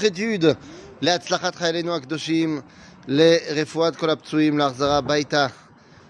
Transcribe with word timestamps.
prélude 0.00 0.44
להצלחת 1.02 1.54
חיילינו 1.54 1.94
הקדושים, 1.94 2.60
לרפואת 3.08 3.96
כל 3.96 4.10
הפצועים, 4.10 4.58
להחזרה 4.58 4.96
הביתה, 4.96 5.46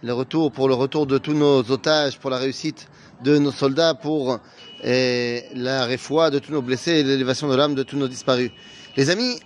le 0.03 0.12
retour, 0.12 0.53
pour 0.53 0.68
le 0.68 0.75
retour 0.75 1.07
de 1.07 1.18
tous 1.18 1.34
nos 1.34 1.71
otages, 1.71 2.18
pour 2.18 2.31
la 2.31 2.39
réussite 2.39 2.89
de 3.23 3.36
nos 3.36 3.50
soldats, 3.52 3.94
pour 3.94 4.39
euh, 4.84 5.41
la 5.52 5.84
réfoua 5.84 6.31
de 6.31 6.39
tous 6.39 6.52
nos 6.52 6.62
blessés 6.62 6.92
et 6.92 7.02
l'élévation 7.02 7.49
de 7.49 7.57
l'âme 7.57 7.75
de 7.75 7.83
tous 7.83 7.97
nos 7.97 8.09
disparus. 8.09 8.50
Les 8.96 9.11
amis, 9.11 9.39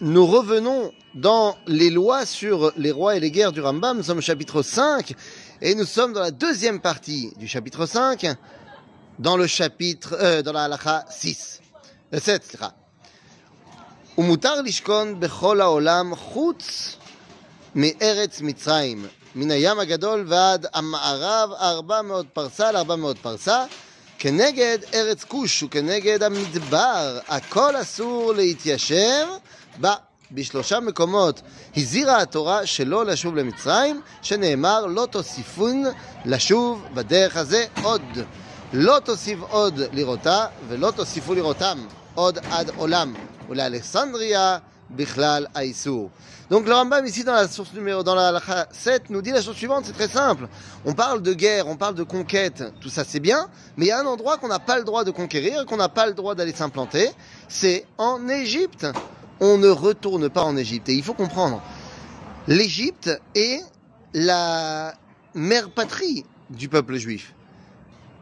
nous 0.00 0.26
revenons 0.26 0.90
dans 1.14 1.54
les 1.66 1.90
lois 1.90 2.24
sur 2.24 2.72
les 2.78 2.90
rois 2.90 3.16
et 3.16 3.20
les 3.20 3.30
guerres 3.30 3.52
du 3.52 3.60
Rambam. 3.60 3.98
Nous 3.98 4.02
sommes 4.02 4.18
au 4.18 4.28
chapitre 4.32 4.62
5 4.62 5.14
et 5.60 5.74
nous 5.74 5.86
sommes 5.86 6.14
dans 6.14 6.20
la 6.20 6.30
deuxième 6.30 6.80
partie 6.80 7.32
du 7.38 7.46
chapitre 7.46 7.84
5, 7.84 8.26
dans 9.18 9.36
le 9.36 9.46
chapitre, 9.46 10.16
euh, 10.20 10.42
dans 10.42 10.52
la 10.52 10.64
halakha 10.64 11.04
6. 11.10 11.60
Le 12.12 12.20
7, 12.20 12.44
sera. 12.44 12.74
ומותר 14.18 14.60
לשכון 14.60 15.20
בכל 15.20 15.60
העולם 15.60 16.14
חוץ 16.14 16.96
מארץ 17.74 18.40
מצרים, 18.40 19.06
מן 19.34 19.50
הים 19.50 19.78
הגדול 19.78 20.24
ועד 20.28 20.66
המערב 20.74 21.50
ארבע 21.52 22.02
מאות 22.02 22.26
פרסה 22.32 22.72
לארבע 22.72 22.96
מאות 22.96 23.18
פרסה, 23.18 23.64
כנגד 24.18 24.78
ארץ 24.94 25.24
כוש 25.24 25.62
וכנגד 25.62 26.22
המדבר, 26.22 27.18
הכל 27.28 27.80
אסור 27.80 28.32
להתיישב 28.32 29.26
בה. 29.76 29.94
בשלושה 30.32 30.80
מקומות 30.80 31.40
הזהירה 31.76 32.20
התורה 32.20 32.66
שלא 32.66 33.06
לשוב 33.06 33.36
למצרים, 33.36 34.00
שנאמר 34.22 34.86
לא 34.86 35.06
תוסיפון 35.10 35.84
לשוב 36.24 36.84
בדרך 36.94 37.36
הזה 37.36 37.66
עוד. 37.82 38.02
לא 38.72 38.98
תוסיף 39.04 39.38
עוד 39.50 39.80
לראותה 39.92 40.46
ולא 40.68 40.90
תוסיפו 40.90 41.34
לראותם 41.34 41.78
עוד 42.14 42.38
עד 42.50 42.70
עולם. 42.76 43.14
ou 43.48 43.54
l'Alexandria, 43.54 44.62
Bichlal, 44.90 45.48
Donc 46.50 46.66
le 46.66 46.74
Rambam 46.74 47.04
ici 47.06 47.24
dans 47.24 47.32
la 47.32 47.48
source 47.48 47.72
numéro, 47.72 48.02
dans 48.02 48.14
la, 48.14 48.40
7 48.70 49.10
nous 49.10 49.22
dit 49.22 49.30
la 49.30 49.42
chose 49.42 49.56
suivante, 49.56 49.84
c'est 49.86 49.92
très 49.92 50.08
simple. 50.08 50.48
On 50.84 50.92
parle 50.92 51.22
de 51.22 51.32
guerre, 51.32 51.66
on 51.66 51.76
parle 51.76 51.94
de 51.94 52.02
conquête, 52.02 52.62
tout 52.80 52.88
ça 52.88 53.04
c'est 53.04 53.20
bien, 53.20 53.48
mais 53.76 53.86
il 53.86 53.88
y 53.88 53.92
a 53.92 54.00
un 54.00 54.06
endroit 54.06 54.36
qu'on 54.36 54.48
n'a 54.48 54.58
pas 54.58 54.78
le 54.78 54.84
droit 54.84 55.04
de 55.04 55.10
conquérir, 55.10 55.66
qu'on 55.66 55.76
n'a 55.76 55.88
pas 55.88 56.06
le 56.06 56.12
droit 56.12 56.34
d'aller 56.34 56.52
s'implanter, 56.52 57.10
c'est 57.48 57.86
en 57.98 58.28
Égypte. 58.28 58.86
On 59.40 59.58
ne 59.58 59.68
retourne 59.68 60.28
pas 60.28 60.42
en 60.42 60.56
Égypte. 60.56 60.88
Et 60.88 60.94
il 60.94 61.02
faut 61.02 61.14
comprendre, 61.14 61.60
l'Égypte 62.46 63.10
est 63.34 63.60
la 64.12 64.94
mère 65.34 65.70
patrie 65.70 66.24
du 66.50 66.68
peuple 66.68 66.96
juif. 66.96 67.34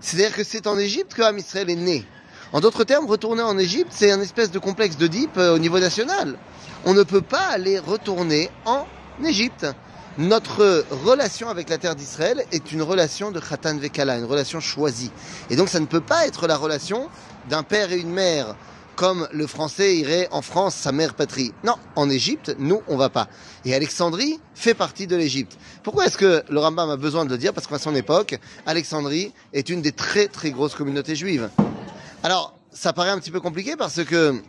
C'est-à-dire 0.01 0.35
que 0.35 0.43
c'est 0.43 0.67
en 0.67 0.79
Égypte 0.79 1.15
que 1.15 1.23
Amisraël 1.23 1.71
est 1.71 1.77
né. 1.77 2.07
En 2.53 2.61
d'autres 2.61 2.85
termes, 2.85 3.07
retourner 3.07 3.41
en 3.41 3.57
Égypte, 3.57 3.93
c'est 3.95 4.11
un 4.11 4.21
espèce 4.21 4.51
de 4.51 4.59
complexe 4.59 4.99
d'Oedipe 4.99 5.39
au 5.39 5.59
niveau 5.59 5.81
national. 5.81 6.37
On 6.85 6.93
ne 6.93 7.03
peut 7.03 7.23
pas 7.23 7.47
aller 7.47 7.79
retourner 7.79 8.51
en 8.67 8.87
Égypte. 9.25 9.67
Notre 10.19 10.85
relation 10.91 11.49
avec 11.49 11.71
la 11.71 11.79
terre 11.79 11.97
d'Israël 11.97 12.45
est 12.53 12.71
une 12.71 12.83
relation 12.83 13.31
de 13.31 13.41
Khatan 13.41 13.79
Vekala, 13.79 14.19
une 14.19 14.27
relation 14.27 14.61
choisie. 14.61 15.11
Et 15.49 15.57
donc 15.57 15.71
ça 15.71 15.81
ne 15.81 15.87
peut 15.87 16.03
pas 16.03 16.27
être 16.27 16.47
la 16.47 16.59
relation 16.59 17.09
d'un 17.49 17.63
père 17.63 17.91
et 17.91 17.99
une 17.99 18.13
mère, 18.13 18.55
comme 18.97 19.27
le 19.33 19.47
français 19.47 19.97
irait 19.97 20.29
en 20.31 20.43
France, 20.43 20.75
sa 20.75 20.93
mère 20.93 21.15
patrie. 21.15 21.55
Non, 21.65 21.77
en 21.97 22.11
Égypte, 22.11 22.55
nous, 22.59 22.83
on 22.87 22.99
va 22.99 23.09
pas. 23.09 23.29
Et 23.65 23.75
Alexandrie 23.75 24.39
fait 24.55 24.75
partie 24.75 25.07
de 25.07 25.17
l'Égypte. 25.17 25.57
Pourquoi 25.83 26.05
est-ce 26.05 26.19
que 26.19 26.43
le 26.51 26.61
Rambam 26.61 26.91
a 26.91 26.99
besoin 26.99 27.25
de 27.25 27.31
le 27.31 27.39
dire? 27.39 27.55
Parce 27.55 27.67
qu'à 27.67 27.79
son 27.79 27.95
époque, 27.95 28.39
Alexandrie 28.67 29.33
est 29.55 29.71
une 29.71 29.81
des 29.81 29.93
très 29.93 30.27
très 30.27 30.51
grosses 30.51 30.75
communautés 30.75 31.17
juives. 31.17 31.49
Alors, 32.24 32.54
ça 32.72 32.94
paraît 32.94 33.10
un 33.10 33.20
petit 33.20 33.32
peu 33.32 33.40
compliqué 33.40 33.76
parce 33.76 34.04
que, 34.04 34.42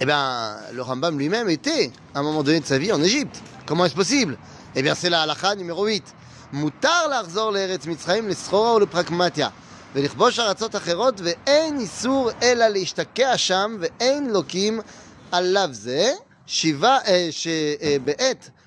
eh 0.00 0.06
bien, 0.06 0.56
le 0.72 0.82
Rambam 0.82 1.18
lui-même 1.18 1.48
était, 1.48 1.90
à 2.14 2.20
un 2.20 2.22
moment 2.22 2.42
donné 2.42 2.60
de 2.60 2.66
sa 2.66 2.78
vie, 2.78 2.92
en 2.92 3.02
Égypte. 3.02 3.42
Comment 3.66 3.84
est-ce 3.84 3.94
possible 3.94 4.38
Eh 4.74 4.82
bien, 4.82 4.94
c'est 4.94 5.10
la 5.10 5.22
halakha 5.22 5.54
numéro 5.54 5.86
8. 5.86 6.02
מותר 6.52 7.06
לחזור 7.06 7.50
לארץ 7.50 7.86
מצרים 7.86 8.28
לסחורה 8.28 8.74
ולפרקמטיה 8.74 9.48
ולכבוש 9.94 10.38
ארצות 10.38 10.76
אחרות 10.76 11.20
ואין 11.24 11.80
איסור 11.80 12.30
אלא 12.42 12.68
להשתקע 12.68 13.38
שם 13.38 13.76
ואין 13.80 14.30
לוקים 14.30 14.80
עליו 15.32 15.68
זה 15.72 16.12
שיבה, 16.46 16.98
אה, 17.06 17.28
שבעת 17.30 18.50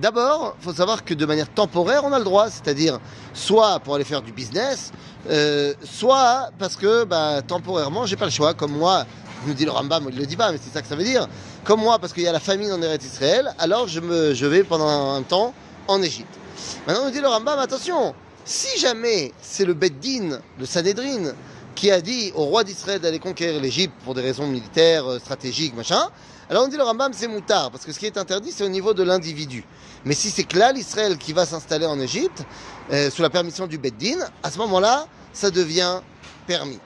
D'abord, 0.00 0.54
il 0.60 0.64
faut 0.64 0.72
savoir 0.72 1.04
que 1.04 1.12
de 1.12 1.26
manière 1.26 1.48
temporaire, 1.52 2.02
on 2.04 2.12
a 2.12 2.18
le 2.18 2.24
droit, 2.24 2.48
c'est-à-dire 2.50 3.00
soit 3.34 3.80
pour 3.80 3.96
aller 3.96 4.04
faire 4.04 4.22
du 4.22 4.30
business, 4.30 4.92
euh, 5.28 5.74
soit 5.82 6.50
parce 6.56 6.76
que 6.76 7.02
bah, 7.02 7.42
temporairement, 7.42 8.06
j'ai 8.06 8.14
pas 8.14 8.26
le 8.26 8.30
choix. 8.30 8.54
Comme 8.54 8.72
moi, 8.72 9.06
nous 9.44 9.54
dit 9.54 9.64
le 9.64 9.72
Rambam, 9.72 10.06
il 10.10 10.16
le 10.16 10.24
dit 10.24 10.36
pas, 10.36 10.52
mais 10.52 10.58
c'est 10.62 10.72
ça 10.72 10.82
que 10.82 10.88
ça 10.88 10.94
veut 10.94 11.02
dire. 11.02 11.26
Comme 11.64 11.80
moi, 11.80 11.98
parce 11.98 12.12
qu'il 12.12 12.22
y 12.22 12.28
a 12.28 12.32
la 12.32 12.38
famine 12.38 12.70
en 12.70 12.80
Eretz 12.80 13.04
Israël, 13.04 13.52
alors 13.58 13.88
je, 13.88 13.98
me, 13.98 14.34
je 14.34 14.46
vais 14.46 14.62
pendant 14.62 15.14
un 15.14 15.22
temps 15.22 15.52
en 15.88 16.00
Égypte. 16.00 16.38
Maintenant, 16.86 17.06
nous 17.06 17.10
dit 17.10 17.20
le 17.20 17.28
Rambam, 17.28 17.58
attention, 17.58 18.14
si 18.44 18.78
jamais 18.78 19.32
c'est 19.42 19.64
le 19.64 19.74
Beddin, 19.74 20.38
le 20.60 20.64
Sanhedrin, 20.66 21.32
qui 21.77 21.91
a 21.91 22.01
dit 22.01 22.31
au 22.35 22.45
roi 22.45 22.63
d'Israël 22.63 22.99
d'aller 22.99 23.19
conquérir 23.19 23.61
l'Égypte 23.61 23.93
pour 24.03 24.13
des 24.13 24.21
raisons 24.21 24.47
militaires, 24.47 25.05
stratégiques, 25.19 25.75
machin, 25.75 26.09
alors 26.49 26.65
on 26.65 26.67
dit 26.67 26.77
le 26.77 26.83
Rambam 26.83 27.11
c'est 27.13 27.27
moutard, 27.27 27.71
parce 27.71 27.85
que 27.85 27.91
ce 27.91 27.99
qui 27.99 28.05
est 28.05 28.17
interdit 28.17 28.51
c'est 28.51 28.63
au 28.63 28.69
niveau 28.69 28.93
de 28.93 29.03
l'individu. 29.03 29.63
Mais 30.05 30.13
si 30.13 30.29
c'est 30.29 30.43
Klal 30.43 30.77
Israël 30.77 31.17
qui 31.17 31.33
va 31.33 31.45
s'installer 31.45 31.85
en 31.85 31.99
Égypte, 31.99 32.43
euh, 32.91 33.09
sous 33.09 33.21
la 33.21 33.29
permission 33.29 33.65
du 33.65 33.77
Beddin, 33.77 34.19
à 34.43 34.51
ce 34.51 34.57
moment-là, 34.59 35.07
ça 35.31 35.49
devient 35.49 36.01
permis. 36.45 36.79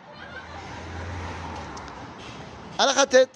Alachatet, 2.78 3.28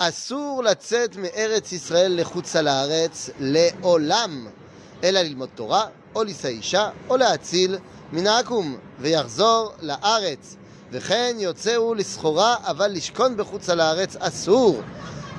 Asur 0.00 0.62
latzet 0.62 1.10
me'eretz 1.18 1.72
Israël 1.72 2.14
lechutz 2.16 2.54
haaretz 2.56 3.32
le'olam, 3.40 4.48
אלא 5.04 5.20
ללמוד 5.20 5.48
תורה, 5.54 5.84
או 6.14 6.24
לישא 6.24 6.48
אישה, 6.48 6.90
או 7.10 7.16
להציל 7.16 7.78
מן 8.12 8.26
העכו"ם, 8.26 8.76
ויחזור 8.98 9.72
לארץ. 9.82 10.56
וכן 10.93 11.35
יוצאו 11.39 11.93
לסחורה, 11.93 12.55
אבל 12.61 12.91
לשכון 12.91 13.37
בחוץ 13.37 13.69
על 13.69 13.79
הארץ 13.79 14.15
אסור. 14.19 14.81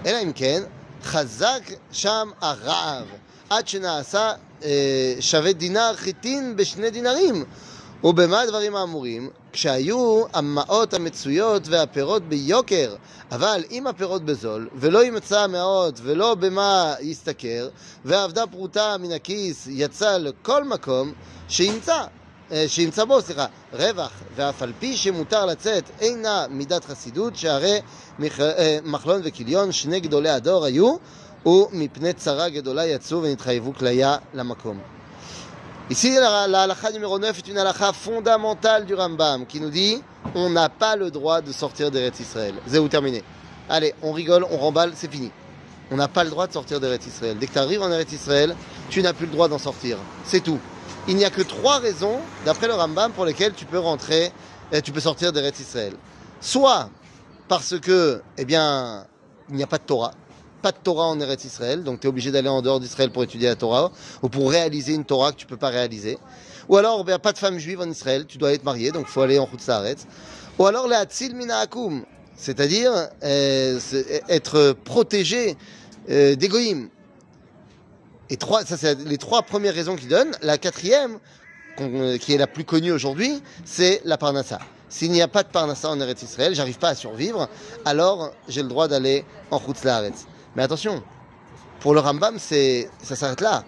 אלא 0.06 0.22
אם 0.22 0.32
כן, 0.34 0.62
חזק 1.04 1.60
שם 1.92 2.31
הרעב, 2.41 3.04
עד 3.50 3.69
שנעשה 3.69 4.32
אה, 4.64 5.14
שווה 5.20 5.53
דינר 5.53 5.93
חיטין 5.97 6.56
בשני 6.56 6.91
דינרים. 6.91 7.44
ובמה 8.04 8.41
הדברים 8.41 8.76
האמורים? 8.76 9.31
כשהיו 9.53 10.22
המעות 10.32 10.94
המצויות 10.94 11.69
והפירות 11.69 12.22
ביוקר, 12.22 12.94
אבל 13.32 13.64
אם 13.70 13.87
הפירות 13.87 14.25
בזול, 14.25 14.69
ולא 14.75 15.04
ימצא 15.04 15.41
המעות 15.41 16.00
ולא 16.03 16.34
במה 16.34 16.94
ישתכר, 17.00 17.69
ועבדה 18.04 18.47
פרוטה 18.47 18.97
מן 19.00 19.12
הכיס 19.12 19.69
יצא 19.70 20.16
לכל 20.16 20.64
מקום, 20.64 21.12
שימצא, 21.48 22.04
שימצא 22.68 23.06
בו, 23.06 23.22
סליחה, 23.22 23.46
רווח, 23.74 24.12
ואף 24.35 24.62
על 24.62 24.74
פי 24.80 24.97
שמותר 24.97 25.46
לצאת 25.46 25.84
אינה 26.02 26.46
מידת 26.50 26.85
חסידות, 26.85 27.35
שהרי 27.35 27.80
מחלון 28.84 29.22
וכיליון, 29.24 29.72
שני 29.72 30.00
גדולי 30.00 30.30
הדור 30.30 30.66
היו, 30.66 30.96
ומפני 31.46 32.13
צרה 32.13 32.50
גדולה 32.50 32.85
יצאו 32.85 33.24
ונתחייבו 33.24 33.74
כליה 33.74 34.18
למקום. 34.33 34.80
Ici, 35.92 36.13
la, 36.13 36.48
la 36.48 36.62
halakha 36.62 36.92
numéro 36.92 37.18
9 37.18 37.36
est 37.39 37.48
une 37.48 37.57
halakha 37.57 37.94
fondamentale 37.94 38.86
du 38.86 38.94
Rambam 38.94 39.48
qui 39.48 39.60
nous 39.60 39.71
dit 39.71 40.00
on 40.36 40.51
n'a 40.51 40.69
pas 40.69 40.95
le 40.95 41.10
droit 41.10 41.42
de 41.42 41.51
sortir 41.51 41.89
d'Eretz 41.89 42.19
Israël. 42.19 42.54
Zéou 42.68 42.88
terminé. 42.88 43.24
Allez, 43.68 43.95
on 44.04 44.12
rigole, 44.12 44.45
on 44.51 44.57
remballe, 44.57 44.92
c'est 44.94 45.12
fini. 45.12 45.31
On 45.89 45.95
n'a 45.95 46.07
pas 46.07 46.24
le 46.24 46.30
droit 46.30 46.45
de 46.45 46.54
sortir 46.54 46.80
d'Eretz 46.80 47.07
Israël. 47.07 47.38
Dès 47.39 47.48
que 47.48 47.54
tu 47.54 47.57
arrives 47.57 47.81
en 47.81 47.89
Eretz 47.92 48.13
Israël, 48.13 48.56
tu 48.92 49.01
n'as 49.01 49.13
plus 49.13 49.25
le 49.25 49.31
droit 49.31 49.48
d'en 49.48 49.57
sortir. 49.57 49.98
C'est 50.25 50.42
tout. 50.42 50.60
Il 51.08 51.16
n'y 51.16 51.25
a 51.25 51.31
que 51.31 51.42
trois 51.42 51.78
raisons, 51.78 52.19
d'après 52.44 52.66
le 52.66 52.75
Rambam, 52.75 53.12
pour 53.12 53.25
lesquelles 53.25 53.52
tu 53.54 53.66
peux 53.66 53.78
rentrer, 53.78 54.32
et 54.72 54.82
tu 54.82 54.92
peux 54.92 55.00
sortir 55.00 55.32
d'Eretz 55.32 55.60
Israël. 55.60 55.94
Soit 56.40 56.88
parce 57.48 57.78
que, 57.78 58.22
eh 58.38 58.44
bien, 58.44 59.06
il 59.50 59.56
n'y 59.56 59.62
a 59.62 59.66
pas 59.66 59.78
de 59.78 59.84
Torah 59.84 60.12
pas 60.64 60.72
de 60.72 60.78
Torah 60.82 61.08
en 61.08 61.20
Eretz 61.20 61.44
Israël, 61.44 61.84
donc 61.84 62.00
tu 62.00 62.06
es 62.06 62.08
obligé 62.08 62.31
d'aller 62.31 62.48
en 62.48 62.62
dehors 62.62 62.81
d'Israël 62.81 63.10
pour 63.10 63.22
étudier 63.22 63.48
la 63.48 63.54
Torah, 63.54 63.92
ou 64.22 64.31
pour 64.31 64.50
réaliser 64.50 64.94
une 64.94 65.04
Torah 65.04 65.31
que 65.32 65.36
tu 65.36 65.44
peux 65.44 65.58
pas 65.58 65.69
réaliser. 65.69 66.16
Ou 66.70 66.78
alors, 66.78 67.04
ben, 67.04 67.19
pas 67.19 67.34
de 67.34 67.38
femme 67.38 67.58
juive 67.58 67.82
en 67.82 67.90
Israël, 67.90 68.25
tu 68.26 68.38
dois 68.38 68.54
être 68.54 68.64
marié, 68.64 68.90
donc 68.90 69.06
faut 69.06 69.20
aller 69.20 69.38
en 69.38 69.44
route 69.44 69.60
Saaretz. 69.60 70.06
Ou 70.58 70.64
alors, 70.64 70.88
la 70.88 71.00
Hatzil 71.00 71.36
Minahakum, 71.36 72.06
c'est-à-dire 72.34 72.92
euh, 73.22 73.78
être 74.31 74.75
protégé 74.84 75.58
euh. 76.08 76.34
Et 78.31 78.37
trois, 78.37 78.65
ça 78.65 78.76
c'est 78.76 78.99
les 79.00 79.19
trois 79.19 79.43
premières 79.43 79.75
raisons 79.75 79.97
qu'il 79.97 80.09
donne. 80.09 80.31
La 80.43 80.59
quatrième, 80.59 81.19
qui 81.76 82.35
est 82.35 82.38
la 82.38 82.47
plus 82.47 82.65
connue 82.65 82.93
aujourd'hui, 82.93 83.43
c'est 83.65 84.00
la 84.05 84.17
parnassa. 84.17 84.59
S'il 84.88 85.11
n'y 85.11 85.23
a 85.23 85.29
pas 85.29 85.43
de 85.43 85.49
parnassa 85.49 85.91
en 85.91 86.00
Eretz 86.00 86.23
Israël, 86.23 86.55
j'arrive 86.55 86.79
pas 86.79 86.91
à 86.91 86.94
survivre, 86.94 87.49
alors 87.85 88.31
j'ai 88.49 88.62
le 88.62 88.69
droit 88.69 88.87
d'aller 88.87 89.25
en 89.50 89.59
Chutz 89.59 89.82
Laaretz. 89.82 90.26
Mais 90.55 90.62
attention, 90.62 91.03
pour 91.81 91.94
le 91.94 92.00
Rambam, 92.00 92.37
c'est, 92.38 92.88
ça 93.03 93.17
s'arrête 93.17 93.41
là. 93.41 93.65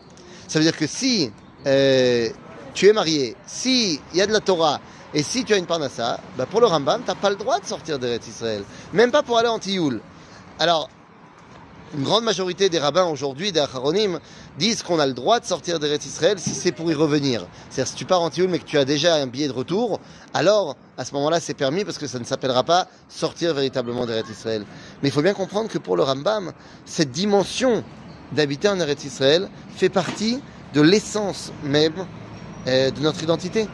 Ça 0.46 0.58
veut 0.58 0.64
dire 0.64 0.76
que 0.76 0.86
si 0.86 1.32
euh, 1.66 2.28
tu 2.74 2.86
es 2.86 2.92
marié, 2.92 3.34
si 3.46 4.00
il 4.12 4.18
y 4.18 4.22
a 4.22 4.26
de 4.26 4.32
la 4.32 4.40
Torah, 4.40 4.80
et 5.14 5.22
si 5.22 5.44
tu 5.44 5.52
as 5.52 5.56
une 5.56 5.66
parnassa, 5.66 6.20
bah 6.36 6.46
pour 6.46 6.60
le 6.60 6.66
Rambam, 6.66 7.02
t'as 7.04 7.14
pas 7.14 7.30
le 7.30 7.36
droit 7.36 7.58
de 7.58 7.66
sortir 7.66 7.98
d'Eretz 7.98 8.28
Israël. 8.28 8.62
Même 8.92 9.10
pas 9.10 9.22
pour 9.22 9.38
aller 9.38 9.48
en 9.48 9.58
Tioul. 9.58 10.00
Alors, 10.58 10.88
une 11.94 12.02
grande 12.02 12.24
majorité 12.24 12.68
des 12.68 12.78
rabbins 12.78 13.04
aujourd'hui, 13.04 13.52
des 13.52 13.60
acharonim, 13.60 14.18
disent 14.58 14.82
qu'on 14.82 14.98
a 14.98 15.06
le 15.06 15.12
droit 15.12 15.40
de 15.40 15.44
sortir 15.44 15.78
d'Eretz 15.78 16.04
Israël 16.06 16.38
si 16.38 16.50
c'est 16.50 16.72
pour 16.72 16.90
y 16.90 16.94
revenir. 16.94 17.46
C'est-à-dire 17.70 17.90
si 17.90 17.96
tu 17.96 18.04
pars 18.04 18.22
en 18.22 18.30
Tioul 18.30 18.48
mais 18.48 18.58
que 18.58 18.64
tu 18.64 18.78
as 18.78 18.84
déjà 18.84 19.16
un 19.16 19.26
billet 19.26 19.48
de 19.48 19.52
retour, 19.52 20.00
alors 20.34 20.76
à 20.98 21.04
ce 21.04 21.14
moment-là 21.14 21.40
c'est 21.40 21.54
permis 21.54 21.84
parce 21.84 21.98
que 21.98 22.06
ça 22.06 22.18
ne 22.18 22.24
s'appellera 22.24 22.64
pas 22.64 22.88
sortir 23.08 23.54
véritablement 23.54 24.06
d'Eretz 24.06 24.28
Israël. 24.30 24.64
Mais 25.02 25.08
il 25.08 25.12
faut 25.12 25.22
bien 25.22 25.34
comprendre 25.34 25.68
que 25.68 25.78
pour 25.78 25.96
le 25.96 26.02
Rambam, 26.02 26.52
cette 26.84 27.12
dimension 27.12 27.84
d'habiter 28.32 28.68
en 28.68 28.78
Eretz 28.80 29.04
Israël 29.04 29.48
fait 29.74 29.88
partie 29.88 30.40
de 30.74 30.80
l'essence 30.80 31.52
même 31.62 32.06
euh, 32.66 32.90
de 32.90 33.00
notre 33.00 33.22
identité. 33.22 33.68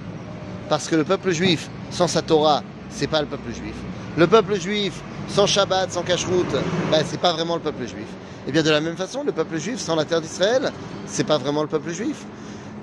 Parce 0.69 0.88
que 0.88 0.97
le 0.97 1.05
peuple 1.05 1.32
juif, 1.32 1.70
sans 1.91 2.09
sa 2.09 2.23
Torah, 2.23 2.62
c'est 2.94 3.06
pas 3.06 3.20
le 3.20 3.26
peuple 3.26 3.52
juif. 3.52 3.74
Le 4.16 4.26
peuple 4.26 4.60
juif, 4.60 5.00
sans 5.28 5.46
Shabbat, 5.46 5.92
sans 5.92 6.02
Kashrut, 6.02 6.46
ben, 6.90 7.02
c'est 7.06 7.20
pas 7.20 7.32
vraiment 7.32 7.56
le 7.56 7.62
peuple 7.62 7.86
juif. 7.86 8.06
Et 8.46 8.52
bien 8.52 8.62
de 8.62 8.70
la 8.70 8.80
même 8.80 8.96
façon, 8.96 9.22
le 9.24 9.32
peuple 9.32 9.58
juif, 9.58 9.78
sans 9.78 9.94
la 9.94 10.04
terre 10.04 10.20
d'Israël, 10.20 10.72
c'est 11.06 11.24
pas 11.24 11.38
vraiment 11.38 11.62
le 11.62 11.68
peuple 11.68 11.92
juif. 11.92 12.24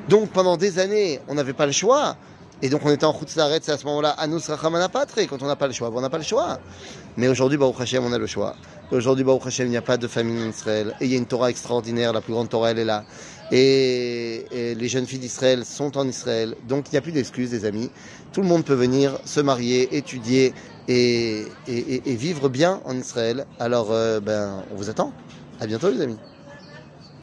Donc 0.07 0.29
pendant 0.29 0.57
des 0.57 0.79
années, 0.79 1.19
on 1.27 1.35
n'avait 1.35 1.53
pas 1.53 1.65
le 1.65 1.71
choix. 1.71 2.15
Et 2.61 2.69
donc 2.69 2.81
on 2.83 2.91
était 2.91 3.05
en 3.05 3.13
Chutz 3.17 3.35
Laaretz, 3.35 3.65
c'est 3.65 3.71
à 3.71 3.77
ce 3.77 3.85
moment-là, 3.85 4.09
Anus 4.11 4.47
Rachamana 4.49 4.89
Patre, 4.89 5.19
quand 5.29 5.41
on 5.41 5.47
n'a 5.47 5.55
pas 5.55 5.67
le 5.67 5.73
choix, 5.73 5.89
ben, 5.89 5.97
on 5.97 6.01
n'a 6.01 6.09
pas 6.09 6.17
le 6.17 6.23
choix. 6.23 6.59
Mais 7.15 7.27
aujourd'hui, 7.29 7.57
Baruch 7.57 7.79
Hashem, 7.79 8.03
on 8.03 8.11
a 8.11 8.17
le 8.17 8.27
choix. 8.27 8.55
Aujourd'hui, 8.91 9.23
Baruch 9.23 9.47
Hashem, 9.47 9.67
il 9.67 9.71
n'y 9.71 9.77
a 9.77 9.81
pas 9.81 9.97
de 9.97 10.07
famine 10.07 10.41
en 10.43 10.49
Israël. 10.49 10.93
Et 10.99 11.05
il 11.05 11.11
y 11.11 11.15
a 11.15 11.17
une 11.17 11.25
Torah 11.25 11.49
extraordinaire, 11.49 12.11
la 12.11 12.21
plus 12.21 12.33
grande 12.33 12.49
Torah, 12.49 12.71
elle 12.71 12.79
est 12.79 12.85
là. 12.85 13.05
Et, 13.51 14.45
les 14.51 14.87
jeunes 14.89 15.05
filles 15.07 15.19
d'Israël 15.19 15.65
sont 15.65 15.97
en 15.97 16.07
Israël. 16.07 16.55
Donc 16.67 16.87
il 16.89 16.95
n'y 16.95 16.97
a 16.97 17.01
plus 17.01 17.11
d'excuses, 17.13 17.51
les 17.51 17.65
amis. 17.65 17.91
Tout 18.33 18.41
le 18.41 18.47
monde 18.47 18.65
peut 18.65 18.73
venir 18.73 19.19
se 19.25 19.39
marier, 19.39 19.95
étudier 19.95 20.53
et, 20.87 21.45
et- 21.67 21.77
et- 21.95 22.11
et 22.11 22.15
vivre 22.15 22.49
bien 22.49 22.81
en 22.85 22.97
Israël. 22.97 23.45
Alors, 23.59 23.91
euh, 23.91 24.19
ben, 24.19 24.65
on 24.71 24.75
vous 24.75 24.89
attend. 24.89 25.13
À 25.59 25.67
bientôt, 25.67 25.89
les 25.89 26.01
amis. 26.01 26.17